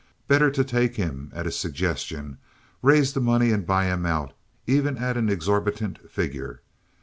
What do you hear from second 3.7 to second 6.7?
him out, even at an exorbitant figure.